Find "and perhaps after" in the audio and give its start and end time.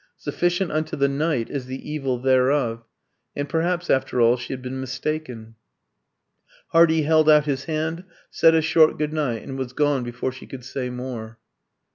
3.35-4.19